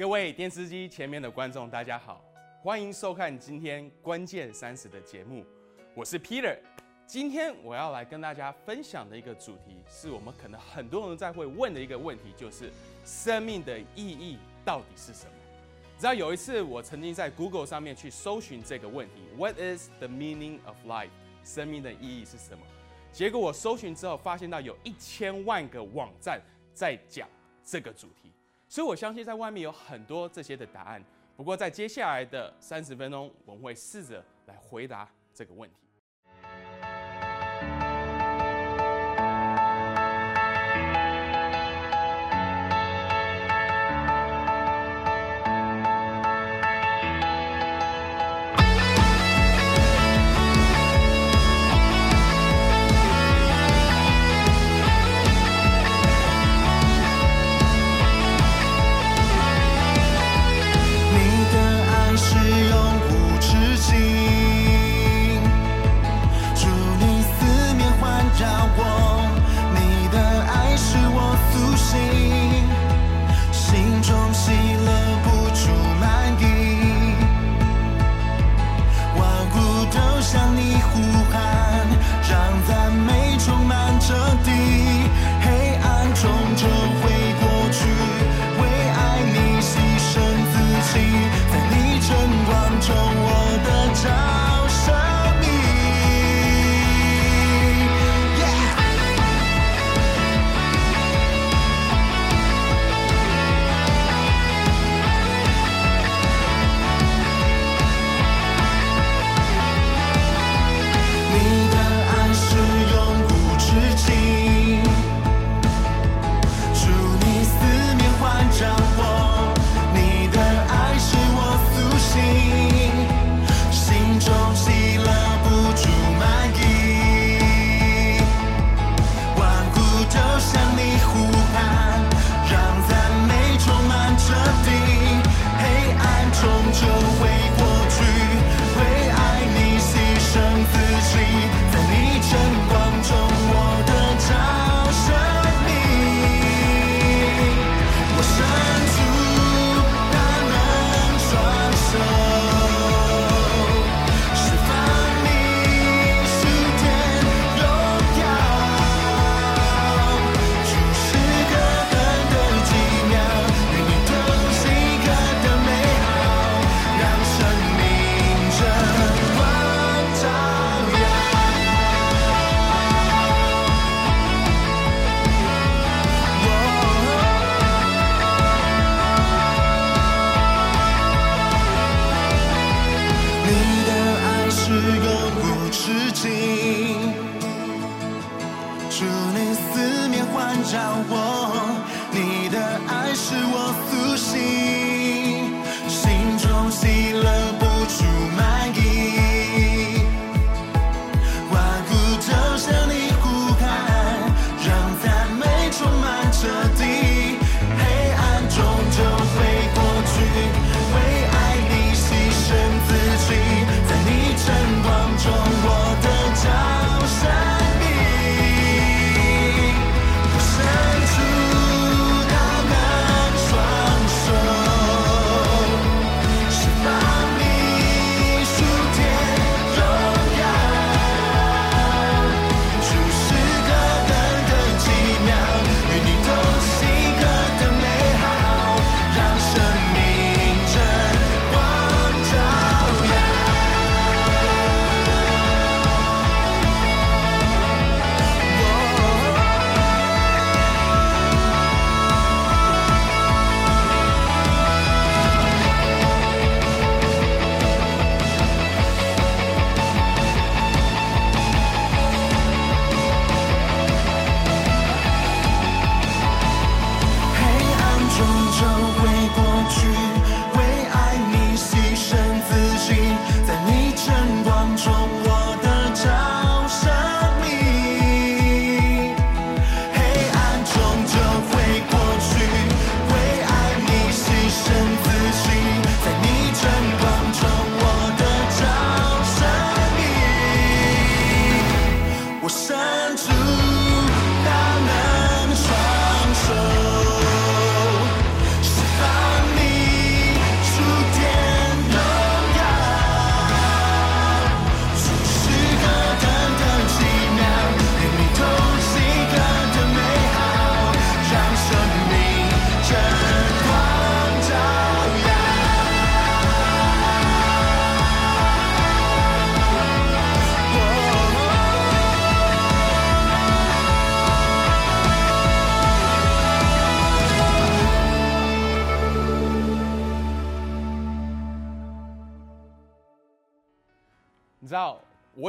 [0.00, 2.24] 各位电视机前面的观众，大家好，
[2.62, 5.44] 欢迎收看今天关键三十的节目，
[5.94, 6.56] 我是 Peter。
[7.06, 12.72] 今天我要来跟大家分享的一个主题，是我们可能很多人在会问的一个问题，就是
[13.04, 15.32] 生命的意义到底是什么？
[15.92, 21.10] 你知道有一次我曾经在 Google 上面去搜寻这个问题，What is the meaning of life？
[21.44, 22.64] 生命的意义是什么？
[23.12, 26.40] 结果我搜寻之后，发现到有一千万个网站
[26.72, 27.28] 在讲
[27.62, 28.29] 这个主题，
[28.70, 31.04] 所以我相信在外面有很多这些的答案。
[31.36, 35.76] 不过在接下来的三十分钟，我们会试着来回答这个问题。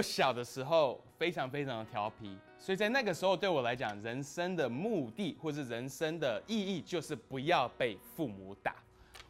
[0.02, 8.76] 小的时候非常非常的调皮，所以在那个时候对我来讲，人生的目的或是人生的意义就是不要被父母打。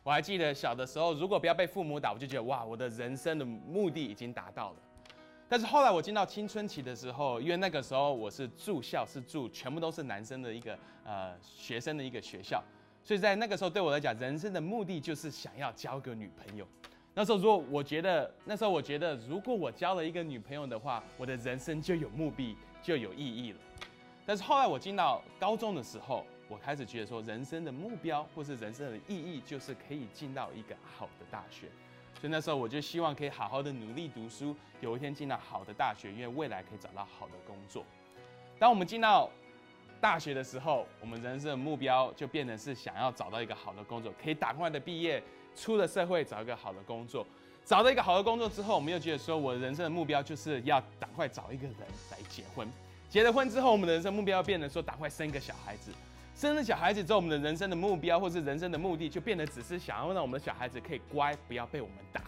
[0.04, 4.78] 我还记得小的时候，如果不要被父母打，我就觉得哇，我的人生的目的已经达到了。
[5.48, 12.64] 但是后来我进到青春期的时候，因为那个时候我是住校，是住全部都是男生的一个呃学生的一个学校，
[13.04, 16.66] 所以在那个时候对我来讲，人生的目的就是想要交个女朋友。
[17.14, 23.60] 那时候如果我觉得那时候我觉得如果我交了一个女朋友的话，我的人生就有目的就有意义了。
[24.26, 31.68] 但是后来我进到高中的时候，我开始觉得说，人生的目标或是人生的意义就是可以进到一个好的大学。
[32.20, 37.84] 所以那时候我就希望可以好好的努力读书，有一天进到好的大学，因为未来可以找到好的工作。
[38.58, 39.30] 当我们进到
[40.02, 45.22] 大学的时候，我们人生的目标就变成是想要找到一个好的工作，可以打快的毕业，
[45.56, 47.26] 出了社会找一个好的工作。
[47.64, 51.76] 找到一个好的工作之后，我们又觉得说，我人生的目标就是要赶快找一个人
[52.10, 52.68] 来结婚。
[53.08, 55.92] 结了婚之后，我们的人生目标变成说，赶快生一个小孩子。
[56.34, 62.24] 生了小孩子之后，我们的人生的目标或是人生的目的，就变得只是想要让我们的小孩子可以乖，不要被我们打。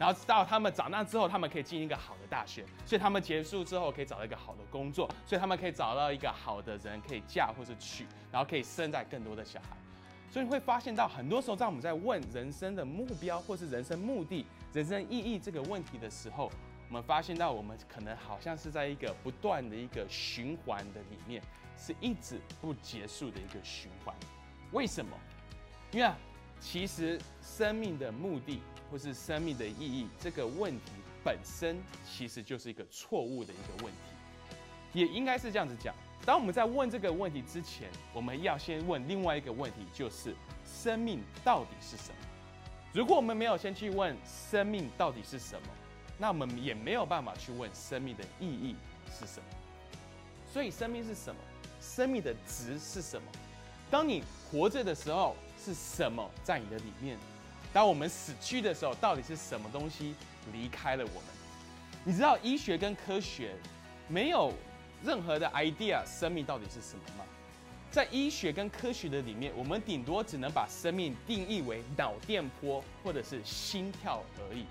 [0.00, 9.76] 然后直到他们长大之后，他们可以进一个好的大学，所以他们结束之后可以找到一个好的工作，所以他们可以找到一个好的人可以嫁或是娶，然后可以生在更多的小孩。
[10.30, 16.50] 所以你会发现到，很多时候在我们在问人生的目标或是人生目的、人生意义这个问题的时候，
[16.88, 21.42] 我们发现到我们可能好像是在一个不断的一个循环的里面。
[21.82, 24.14] 是一直不结束的一个循环，
[24.70, 25.16] 为什么？
[25.92, 26.10] 因为
[26.58, 28.60] 其实生命的目的
[28.90, 30.92] 或是生命的意义这个问题
[31.22, 35.94] 本身其实就是一个错误的一个问题，也应该是这样子讲。
[36.26, 40.34] 当我们在问这个问题之前，我们要先问另外一个问题，就是
[40.66, 42.16] 生命到底是什么？
[42.92, 45.68] 如果我们没有先去问生命到底是什么，
[46.18, 48.74] 那我们也没有办法去问生命的意义
[49.10, 49.44] 是什么。
[50.52, 51.40] 所以生命是什么？
[51.80, 53.30] 生命的值是什么？
[53.90, 57.16] 当你活着的时候是什么在你的里面？
[57.72, 60.14] 当我们死去的时候，到底是什么东西
[60.52, 61.24] 离开了我们？
[62.04, 63.54] 你知道医学跟科学
[64.08, 64.52] 没有
[65.04, 67.24] 任何的 idea，生命到底是什么吗？
[67.90, 74.64] 在医学跟科学的里面，我们顶多只能把生命定义为脑电波或者是心跳而已。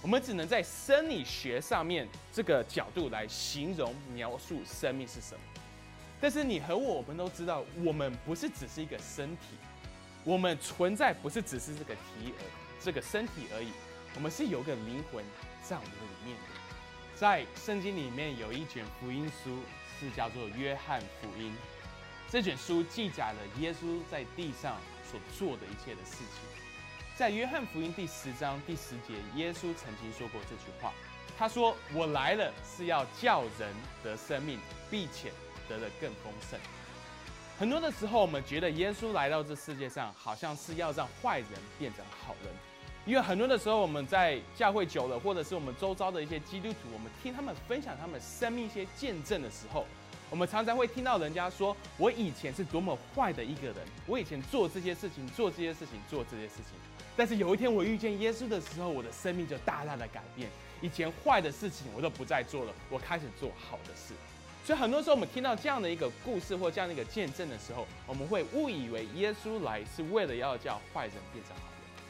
[0.00, 5.40] 我们只能在生理学上面这个角度来形容描述生命是什么。
[6.20, 9.56] 但是你和我，们都知道，我们不是只是一个身体，
[10.28, 12.44] 我们存在不是只是这个体而
[12.84, 13.72] 这个身体而已，
[14.14, 15.24] 我们是有个灵魂
[15.62, 16.36] 在我们的里面。
[17.16, 19.60] 在圣经里面有一卷福音书，
[19.98, 21.50] 是叫做《约翰福音》。
[22.30, 24.76] 这卷书记载了耶稣在地上
[25.10, 26.44] 所做的一切的事情。
[27.16, 30.92] 在《约翰福音》第十章第十节，耶稣曾经说过这句话
[31.38, 33.74] ：“他说，我来了是要叫人
[34.04, 34.60] 得生命，
[34.90, 35.32] 并且。”
[35.66, 36.58] 得的更丰盛。
[37.58, 42.54] 很多的时候，我们觉得耶稣来到这世界上，好像是要让坏人变成好人。
[43.04, 49.84] 因为很多的时候，我们在教会久了，或者是我们周遭的一些基督徒，我们听他们分享他们生命一些见证的时候，
[50.30, 56.78] 我们常常会听到人家说：“我以前是多么坏的一个人，我以前做这些事情，做这些事情，做这些事情。
[57.16, 60.48] 但是有一天我遇见耶稣的时候，我的生命就大大的改变。
[60.80, 64.14] 以前坏的事情我都不再做了，我开始做好的事。”
[64.68, 72.04] 所以很多时候，我们听到这样的一个故事或这样的一个见证的时候，我们会误以为耶稣来是为了要叫坏人变成好人。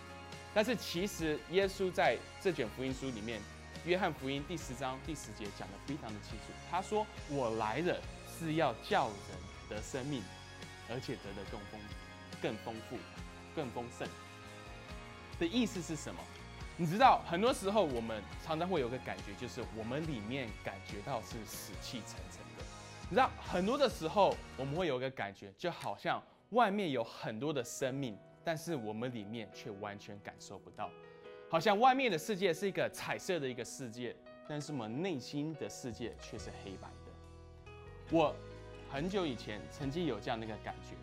[0.53, 3.39] 但是其实耶稣在这卷福音书里面，
[3.85, 6.53] 《约翰福音》第十章第十节讲的非常的清楚。
[6.69, 7.97] 他说：“我来了
[8.37, 9.17] 是要叫人
[9.69, 10.21] 得生命，
[10.91, 11.81] 而且得的更丰、
[12.43, 12.99] 更丰富、
[13.55, 14.09] 更丰盛。”
[15.39, 16.21] 的意思是什么？
[16.81, 22.41] 你知道，很多时候我们常常会有个感觉，就是我们里面感觉到是死气沉沉。
[23.11, 30.89] 你知道，很多的时候我们会有一个感觉，就好像外面有很多的生命，但是我们里面却完全感受不到，
[31.51, 34.15] 好像外面的世界是一个彩色的一个世界，
[34.49, 37.73] 但是我们内心的世界却是黑白的。
[38.13, 38.33] 我
[38.89, 40.95] 很久以前曾经有这样的一个感觉，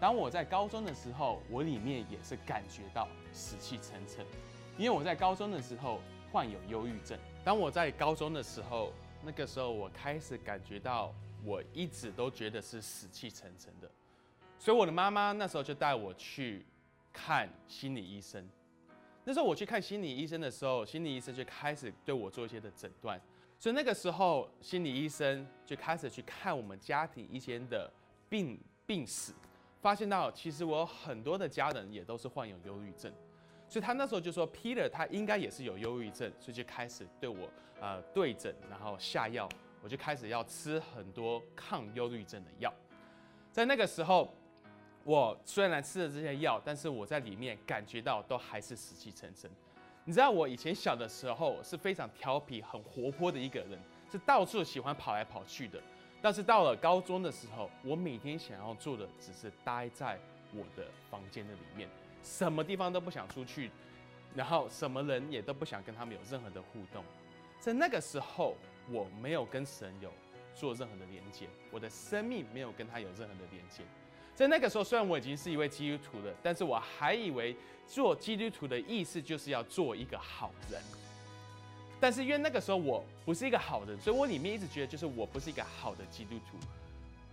[0.00, 4.26] 当我在高中的时候，我里面也是感觉到死气沉沉，
[4.76, 6.00] 因为我在高中的时候
[6.32, 7.18] 患有忧郁症。
[7.44, 11.14] 当我在高中的时候，那个时候我开始感觉到。
[11.42, 13.90] 我一直都觉得是死气沉沉的，
[14.58, 16.66] 所以我的妈妈那时候就带我去
[17.14, 18.46] 看心理医生。
[19.24, 23.18] 那时候我去看心理医生的时候，心理医生就开始对我做一些的诊断。
[23.58, 27.90] 所以那个时候，心理医生就开始去看我们家庭一些的
[28.28, 29.32] 病病史，
[29.80, 33.10] 发现到其实我有很多的家人也都是患有忧郁症。
[33.70, 37.48] 所以他那时候就说，Peter 他应该也是有忧郁症，所以就开始对我
[37.80, 39.48] 呃对诊，然后下药，
[39.80, 42.74] 我就开始要吃很多抗忧郁症的药。
[43.52, 44.28] 在那个时候，
[45.04, 49.48] 我虽然吃了这些药，但是我在里面感觉到都还是死气沉沉。
[50.04, 53.78] 你知道我以前小的时候是非常调皮、很活泼的一个人，
[54.10, 55.80] 是到处喜欢跑来跑去的。
[56.20, 60.18] 但是到了高中的时候，我每天想要做的只是待在
[60.52, 61.88] 我的房间的里面，
[62.22, 63.70] 什么地方都不想出去，
[64.34, 67.04] 然后什么人也都不想跟他们有任何的互动。
[67.58, 68.56] 在那个时候，
[68.90, 70.10] 我没有跟神有
[70.54, 73.82] 做任何的连接，我的生命没有跟他有任何的连接。
[74.34, 77.54] 在那个时候，虽然我已经是一位基督徒了，但是我还以为
[77.86, 80.80] 做基督徒的意思就是要做一个好人。
[82.00, 86.56] 但是因为那个时候我不是一个好人，所以我里面一直觉得就是我不是一个好的基督徒。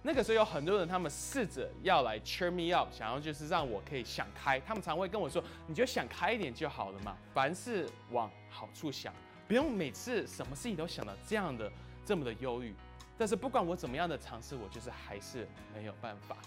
[0.03, 4.59] 那个时候有很多人，他们试着要来 cheer me up，想要就是让我可以想开。
[4.59, 9.13] 他们常会跟我说：“你就想开一点就好了嘛，凡事往好处想，
[9.47, 11.69] 不用每次什么事情都想到这样的
[12.05, 12.73] 这么的忧郁。”
[13.17, 16.37] 但是不管我怎么样的尝试，我就是还是没有办法。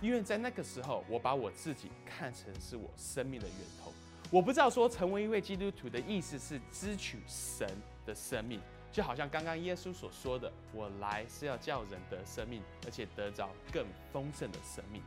[0.00, 3.92] 因为在那个时候，我把我自己看成是我生命的源头。
[4.30, 7.68] 我不知道说成为一位基督徒的意思是支取神
[8.04, 8.60] 的生命，
[8.94, 15.02] 就好像刚刚耶稣所说的：“我来是要叫人得生命，而且得着更丰盛的生命。”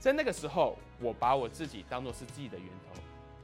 [0.00, 3.00] 在那个时候，我把我自己当做是自己的源头。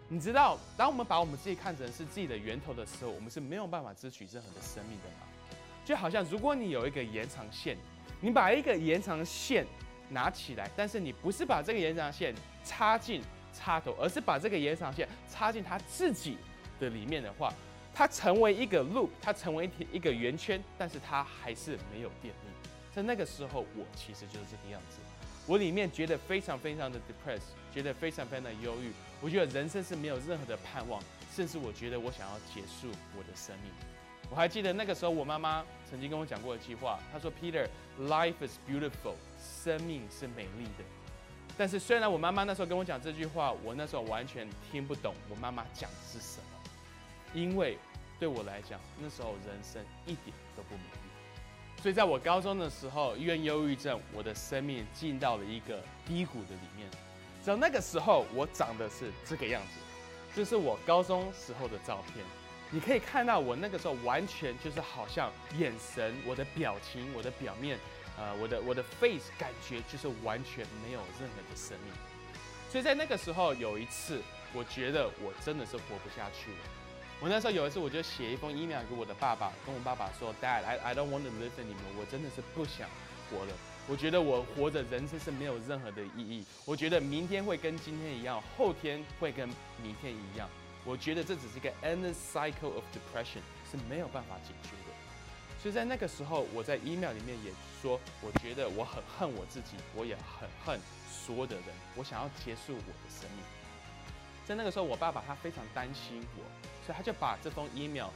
[0.09, 5.27] 你知道，当我们把我们自己看成是自己的源头的时候，我们是没有办法支取任何的生命的嘛？
[5.85, 7.79] 就好像如果你有一个延长线，
[8.21, 9.67] 你把一个延长线。
[10.09, 16.37] 拿起来，但是你不是把这个延长线插进插头，而是把这个延长线插进它自己
[16.79, 17.51] 的里面的话，
[17.95, 22.71] 它成为一个 loop，它成为一一个圆圈，但是它还是没有电力。
[22.95, 24.99] 在那个时候，我其实就是这个样子，
[25.47, 31.03] 我里面觉得非常非常的 depressed，觉得非常非常的忧郁，我觉得人生是没有任何的盼望，
[31.35, 33.71] 甚至我觉得我想要结束我的生命。
[34.31, 39.15] 我还记得那个时候，我妈妈曾经跟我讲过一句话，她说：“Peter，life is beautiful，
[39.65, 40.85] 生命是美丽的。”
[41.59, 46.52] 但是虽然我妈妈那时候跟我讲这句话，我那时候完全听不懂我妈妈讲的是什么，
[47.35, 47.79] 因为
[48.19, 51.83] 对我来讲，那时候人生一点都不美丽。
[51.83, 56.89] 所以在我高中的时候，因为忧郁症，我的生命进到了一个低谷的里面。
[57.43, 59.81] 直到那个时候，我长的是这个样子，
[60.33, 62.25] 这是我高中时候的照片。
[62.71, 67.77] 你可以看到我那个时候完全就是好像眼神、我的表情、我的表面，
[68.17, 71.93] 呃，我的我的 face 感觉就是完全没有任何的生命。
[72.71, 74.23] 所以在那个时候有一次，
[74.55, 76.59] 我觉得我真的是活不下去了。
[77.23, 81.95] 我那时候有一次，我就写一封 email 给我的爸爸，跟我爸爸说：“Dad，I I don't want to live anymore。
[81.97, 82.91] 我真的是不想
[83.31, 83.53] 活了。
[83.87, 86.45] 我觉得我活着人生是没有任何的意义。
[86.65, 89.49] 我觉得明天会跟今天一样，后天会跟
[89.81, 90.51] 明天一样。”
[90.85, 93.39] 我觉得这只是一个 endless cycle of depression，
[93.71, 94.93] 是没有办法解决的。
[95.63, 103.45] 所以在那个时候，我在 email 里面也说，我觉得我很恨我自己，我也很恨所有的人，我想要结束我的生命。
[104.47, 106.43] 在那个时候，我爸爸他非常担心我，
[106.85, 108.09] 所以他就把这封 email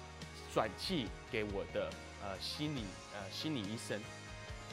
[0.52, 1.90] 转寄给我的
[2.23, 4.00] 呃心理呃心理医生，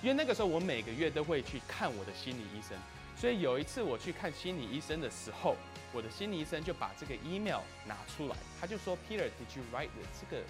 [0.01, 2.77] 因为那个时候我每个月都会去看我的心理医生，
[3.15, 5.55] 所以有一次我去看心理医生的时候。
[5.95, 10.22] 我的心理医生就把这个 email 拿出来，他就说：“Peter，did you write this？
[10.22, 10.41] 这个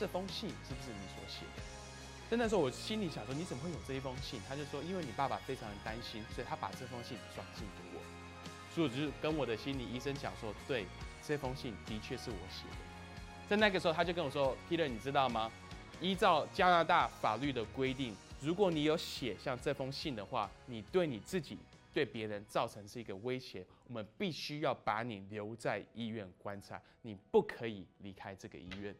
[0.00, 1.62] 这封信是不是你所写的？”
[2.28, 8.02] 在那时候，我心里想说：“你怎么会有这一封信？”他就说：“因为你爸爸非常的担心，所以他把这封信转寄给我。”
[8.70, 10.86] 所以我就跟我的心理医生讲说：“对，
[11.22, 12.76] 这封信的确是我写的。”
[13.48, 15.50] 在那个时候，他就跟我说：“Peter，你知道吗？
[16.00, 21.58] 依照加拿大法律的规定，如果你有写像这封信的话，你对你自己。”
[21.92, 28.94] 对别人造成是一个威胁，我们必须要把你留在医院观察，你不可以离开这个医院。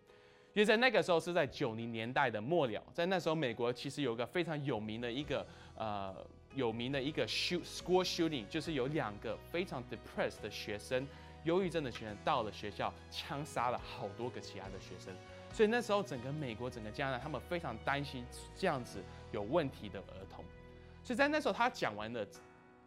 [0.55, 5.47] 因为在那个时候是在九零年代的末了，在那时候美国其实有个非常有名的一个
[5.77, 6.13] 呃
[6.55, 11.07] 有名的一个 shoot school shooting，就是有两个非常 depressed 的学生，
[11.45, 15.15] 忧郁症的学生到了学校枪杀了好多个其他的学生，
[15.53, 18.25] 所以那时候整个美国整个加拿大他们非常担心
[18.57, 19.03] 这样子
[19.33, 20.45] 有问题的儿童，
[21.03, 22.27] 所以在那时候他讲完了。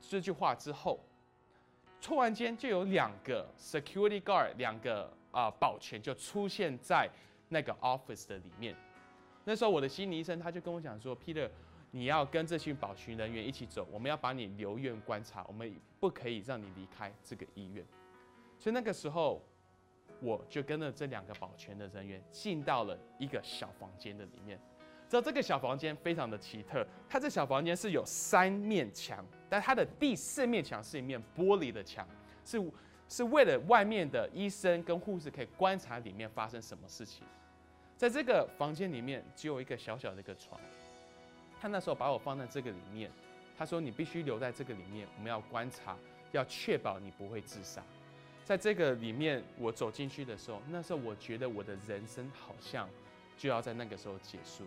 [0.06, 1.00] 这句话之后，
[2.02, 7.10] 突然间就有两个 security guard，两个啊保全就出现在
[7.48, 8.76] 那个 office 的里面。
[9.46, 11.50] 那时候我的心理医生他就跟我讲说，Peter，
[11.96, 17.86] 你要跟这群保全人员一起走，我们要把你留院观察，我们不可以让你离开这个医院。
[18.58, 19.40] 所以那个时候，
[20.20, 24.60] 我就跟着这两个保全的人员进到了一个小房间的里面。
[25.08, 32.08] 知道这个小房间非常的奇特，它这小房间是有三面墙，但它的第四面墙是一面玻璃的墙，
[32.44, 32.60] 是
[33.08, 37.24] 是为了外面的医生跟护士可以观察里面发生什么事情。
[37.96, 40.60] 在这个房间里面只有一个小小的一个床，
[41.64, 43.10] 他那时候把我放在这个里面，
[43.58, 45.96] 他说你必须留在这个里面，我们要观察，
[46.34, 47.82] 要确保你不会自杀。
[48.44, 52.86] 在这个里面，我走进去的时候，那时候我觉得我的人生好像
[53.38, 54.66] 就要在那个时候结束，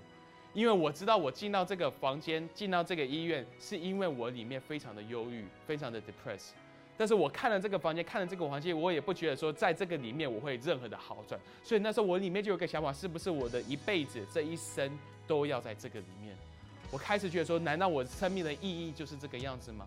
[0.54, 6.52] 因为我知道我进到这个房间，进到这个医院，是因为我里面非常的忧郁，非常的 depressed。
[6.96, 11.38] 但是我看了这个房间，看了这个环境，我也不觉得说在这个里面我会任何的好转。
[11.62, 16.34] 所以那时候我里面就有个想法，是不是我的一辈子这一生都要在这个里面？
[16.92, 19.86] 我开始觉得说，难道我生命的意义就是这个样子吗？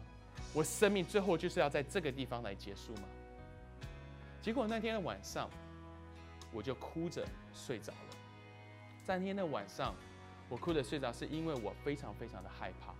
[0.53, 3.03] 我生命最后就是要在这个地方来结束吗？
[4.41, 5.49] 结果那天的晚上，
[6.51, 8.15] 我就哭着睡着了。
[9.05, 9.95] 在那天的晚上，
[10.49, 12.93] 我哭着睡着，是因为我非常非常的害怕。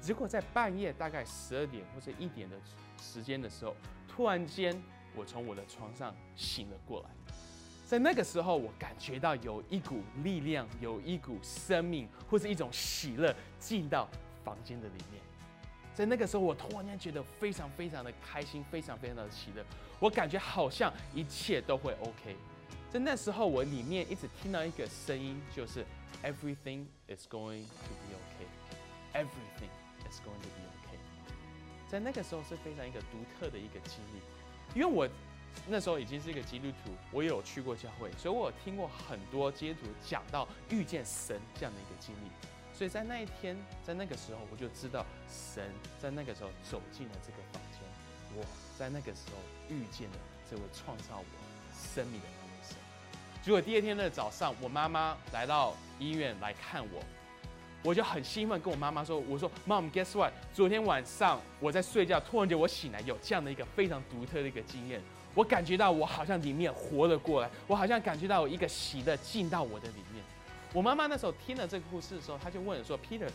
[0.00, 2.56] 结果在半夜大概十二点或者一点的
[3.00, 3.74] 时间的时候，
[4.08, 4.80] 突然间
[5.14, 7.10] 我从我的床上醒了过来。
[7.90, 14.08] 在那个时候，我感觉到有一股力量，有一股生命，或是一种喜乐进到
[14.44, 15.20] 房间的里面。
[15.92, 19.64] 在那个时候，我突然间觉得非常非常的开心，非常非常的喜乐。
[19.98, 22.36] 我感觉好像一切都会 OK。
[22.92, 25.84] 在那时候，我里面一直听到一个声音，就是
[26.22, 28.46] Everything is going to be OK。
[29.14, 29.70] Everything
[30.08, 30.96] is going to be OK。
[31.88, 35.08] 在那个时候是非常一个独特的一个经历，因为我
[35.68, 42.30] 那时候已经是一个基督徒，我也有去过教会，所以我有听过很多基督徒讲到遇见神这样的一个经历。
[42.72, 47.80] 所以在那一天，在那个时候，我就知道神在那个时候走进了这个房间。
[48.34, 48.44] 我
[48.78, 50.16] 在那个时候遇见了
[50.48, 51.24] 这位创造我
[51.74, 52.76] 生命的那位神。
[53.42, 57.02] 结果第二天的早上，我妈妈来到医院来看我，
[57.82, 60.32] 我就很兴奋，跟我妈妈说：“我说，Mom，guess what？
[60.54, 65.02] 昨天晚上我在睡觉，突然间我醒来，有这样的一个非常独特的一个经验。
[65.34, 70.24] 我感觉到我好像里面活了过来，我好像感觉到有一个喜乐进到我的里面。”
[70.72, 73.28] 我妈妈那时候听了这个故事的时候，她就问说：“Peter，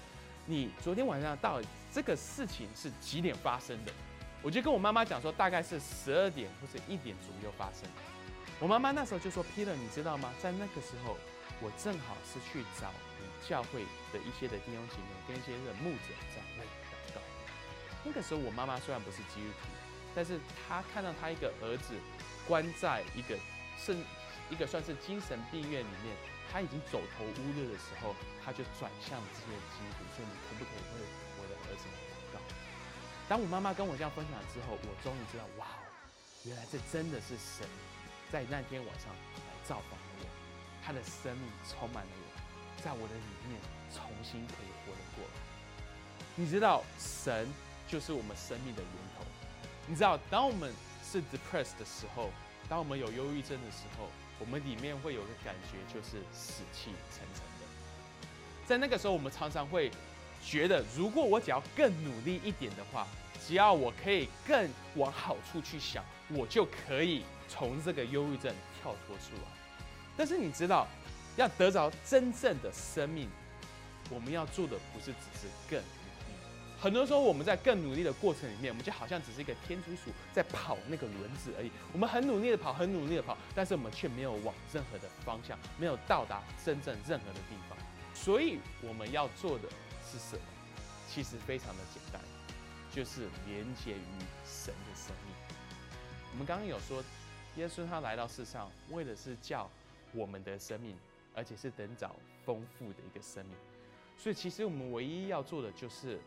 [0.45, 3.91] 你昨天晚上到这个事情是几点发生的？”
[4.41, 7.89] 我就跟我妈妈讲说，大概是十二点或者一点左右发生。
[8.59, 10.31] 我妈妈那时候就说：“Peter，你知道吗？
[10.41, 11.17] 在那个时候，
[11.59, 12.87] 我正好是去找
[13.19, 13.81] 你教会
[14.13, 17.21] 的一些的弟兄姐妹跟一些的牧者在那里祷告。
[18.05, 19.67] 那个时候，我妈妈虽然不是基督徒，
[20.15, 21.93] 但是他看到他一个儿子
[22.47, 23.37] 关在一个
[23.77, 24.01] 圣
[24.49, 26.15] 一个算是精神病院里面。”
[26.53, 31.03] 他已经走投无路的时候，他就转向这些基督徒，说：“你可不可以为
[31.35, 31.83] 我的儿子
[32.31, 32.39] 祷告？”
[33.27, 35.67] 当我妈妈跟我这样分享之后，我终于知道，哇，
[36.45, 37.67] 原来这真的是神
[38.31, 40.25] 在那天晚上来造访了我，
[40.85, 43.59] 他的生命充满了我，在我的里面
[43.91, 45.33] 重新可以活了过来。
[46.37, 47.51] 你知道，神
[47.85, 49.25] 就是我们生命的源头。
[49.87, 52.29] 你知道，当我们是 depressed 的时候，
[52.67, 54.07] 当我们有忧郁症的时候。
[54.37, 58.27] 我们里面会有个感觉，就是死气沉沉的。
[58.67, 59.89] 在那个时候，我们常常会
[60.43, 63.07] 觉得，如果我只要更努力一点的话，
[63.47, 69.49] 只要我可以更往好处去想，我就可以从这个忧郁症跳脱出来。
[70.17, 70.85] 但是你知道，
[71.37, 73.29] 要得着真正的生命，
[74.09, 75.81] 我们要做的不是只是更。
[76.85, 81.71] 很多时候，我们在更努力的过程里面，我们就好像只是一个天竺鼠在跑那个轮子而已。
[81.91, 87.75] 我们很努力的跑，很努力的跑，但是我们却没有往任何的方向，没有到达真正任何的地方。
[88.13, 89.67] 所以我们要做的
[90.07, 90.41] 是什么？
[91.09, 92.21] 其实非常的简单，
[92.91, 95.35] 就是连接于神的生命。
[96.33, 97.03] 我们刚刚有说，
[97.55, 99.67] 耶稣他来到世上，为的是叫
[100.13, 100.95] 我们的生命，
[101.33, 103.55] 而且是等找丰富的一个生命。
[104.19, 106.19] 所以其实我们唯一要做的就是。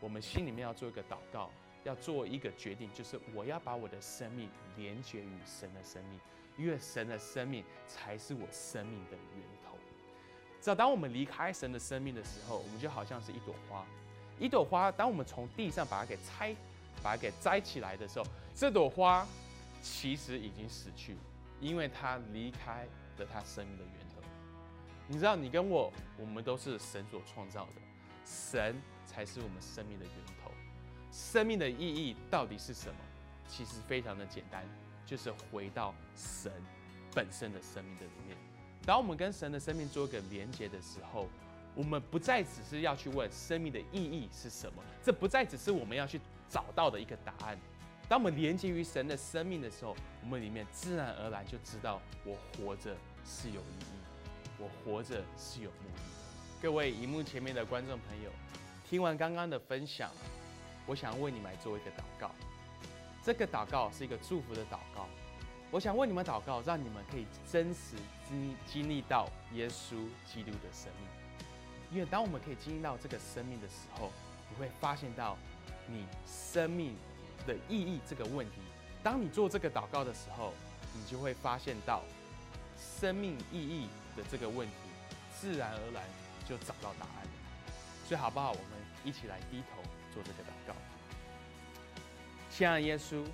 [0.00, 1.50] 我们心里面要做一个祷告，
[1.84, 6.20] 要做一个决定，就是我要把我的生命连接于神的生命，
[6.56, 9.76] 因为神的生命才是我生命的源头。
[10.60, 13.86] 知道，当我们离开神的生命的时候，我们就好像是一朵花，
[14.38, 16.54] 一朵花，当我们从地上把它给拆，
[17.02, 19.26] 把它给摘起来的时候，这朵花
[19.80, 21.16] 其实已经死去，
[21.60, 22.86] 因为它离开
[23.18, 24.20] 了它生命的源头。
[25.06, 27.80] 你知道，你跟我，我们都是神所创造的，
[28.24, 28.76] 神。
[29.06, 30.50] 才是我们生命的源头。
[31.12, 32.96] 生命的意义到底是什么？
[33.48, 34.68] 其实非常的简单，
[35.06, 36.52] 就是回到神
[37.14, 38.36] 本身的生命的里面。
[38.84, 41.28] 当我们跟神的生命做一个连接的时候，
[41.74, 47.56] 我们不再只是要去问生命的意义是什么，这不再只是我们要去找到的一个答案。
[48.08, 53.98] 当我们连接于神的生命的时候，我们里面自然而然就知道我活着是有意义，
[54.58, 56.02] 我活着是有目的。
[56.60, 58.30] 各位荧幕前面的观众朋友。
[58.88, 60.12] 听完刚刚的分享，
[60.86, 62.30] 我想为你们来做一个祷告。
[63.20, 65.08] 这个祷告是一个祝福的祷告。
[65.72, 67.96] 我想为你们祷告，让你们可以真实
[68.28, 71.08] 经经历到耶稣基督的生命。
[71.90, 74.12] 因为当我们可以经历到这个生命的时候，
[74.48, 75.36] 你会发现到
[75.88, 76.94] 你生命
[77.44, 78.60] 的意义这个问题。
[79.02, 80.52] 当你做这个祷告的时候，
[80.94, 82.04] 你就会发现到
[82.78, 84.74] 生命意义的这个问题，
[85.36, 86.04] 自然而然
[86.48, 87.45] 就找到答案了。
[88.06, 88.52] 所以好不好？
[88.52, 88.70] 我们
[89.04, 89.82] 一起来低头
[90.14, 90.72] 做这个祷告。
[92.48, 93.24] 亲爱的耶稣，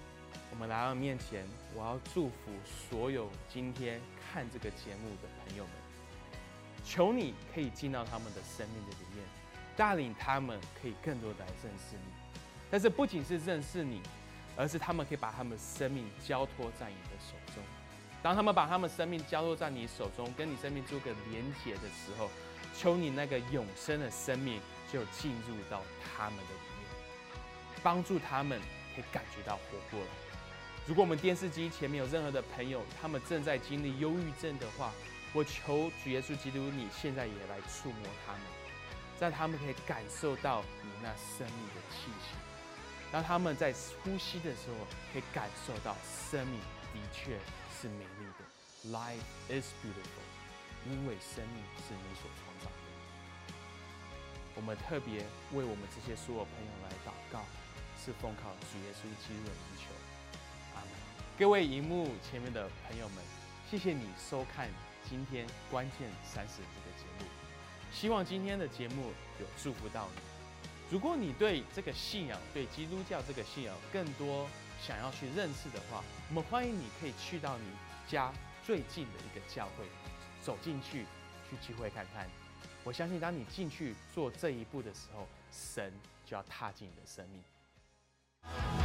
[0.51, 4.01] 我们来到面前，我要祝福所有今天
[4.33, 5.73] 看这个节目的朋友们，
[6.87, 9.23] 求你可以进到他们的生命的里面，
[9.77, 12.11] 带领他们可以更多的来认识你。
[12.71, 14.01] 但是不仅是认识你，
[14.57, 17.63] 而是他们可以把他们生命交托在你的手中。
[18.23, 22.31] 当他们把他们生命交托在你手中，跟你生命做个连结的时候，
[22.77, 24.61] 求你那个永生的生命
[24.93, 26.89] 就进入到他们的里面，
[27.83, 28.61] 帮助他们
[28.95, 30.07] 可以感觉到活过来。
[30.87, 34.93] 如果我们电视机前面有任何的朋友，他们正在经历忧郁症的话，
[35.33, 38.43] 我求主耶稣基督，你现在也来触摸他们，
[39.21, 42.35] 让他们可以感受到你那生命的气息，
[43.13, 45.97] 让他们在呼吸的时候可以感受到
[46.31, 46.59] 生命
[46.93, 47.39] 的确
[47.81, 48.91] 是美丽的。
[48.91, 50.27] Life is beautiful，
[50.91, 53.55] 因为生命是你所创造的。
[54.55, 57.41] 我们特别为我们这些所有朋友来祷告，
[58.03, 59.95] 是奉靠主耶稣基督的名求。
[60.75, 60.91] 阿门。
[61.39, 63.25] 各位荧幕前面的朋友们，
[63.71, 64.69] 谢谢你收看
[65.09, 67.31] 今天关键三十这个节目，
[67.93, 70.21] 希望今天的节目有祝福到你。
[70.91, 74.47] 如果你对这个信仰，对基督教这个信仰更多
[74.87, 77.65] 想要去认识的话，我们欢迎你可以去到你
[78.07, 78.31] 家
[78.63, 79.87] 最近的一个教会，
[80.43, 81.07] 走进去
[81.49, 82.29] 去聚会看看。
[82.85, 85.93] 我相信，当你进去做这一步的时候，神
[86.27, 88.82] 就要踏进你的生命。